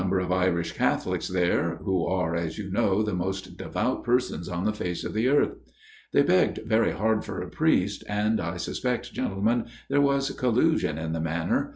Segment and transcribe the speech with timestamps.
[0.09, 4.73] of Irish Catholics there who are, as you know, the most devout persons on the
[4.73, 5.51] face of the earth.
[6.11, 10.97] They begged very hard for a priest, and, I sus pect, gentlemen, there was collusion
[10.97, 11.69] in the matter.